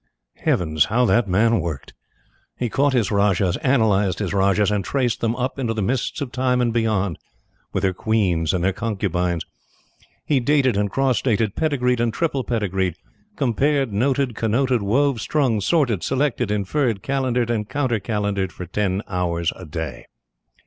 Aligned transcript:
Heavens, 0.37 0.85
how 0.85 1.05
that 1.05 1.27
man 1.27 1.59
worked! 1.59 1.93
He 2.57 2.69
caught 2.71 2.93
his 2.93 3.11
Rajahs, 3.11 3.55
analyzed 3.57 4.17
his 4.17 4.33
Rajahs, 4.33 4.71
and 4.71 4.83
traced 4.83 5.21
them 5.21 5.35
up 5.35 5.59
into 5.59 5.75
the 5.75 5.83
mists 5.83 6.21
of 6.21 6.31
Time 6.31 6.59
and 6.59 6.73
beyond, 6.73 7.19
with 7.71 7.83
their 7.83 7.93
queens 7.93 8.51
and 8.51 8.63
their 8.63 8.73
concubines. 8.73 9.45
He 10.25 10.39
dated 10.39 10.75
and 10.75 10.89
cross 10.89 11.21
dated, 11.21 11.55
pedigreed 11.55 11.99
and 11.99 12.11
triple 12.11 12.43
pedigreed, 12.43 12.95
compared, 13.35 13.93
noted, 13.93 14.33
connoted, 14.35 14.81
wove, 14.81 15.21
strung, 15.21 15.61
sorted, 15.61 16.01
selected, 16.01 16.49
inferred, 16.49 17.03
calendared 17.03 17.51
and 17.51 17.69
counter 17.69 17.99
calendared 17.99 18.51
for 18.51 18.65
ten 18.65 19.03
hours 19.07 19.53
a 19.55 19.67
day. 19.67 20.07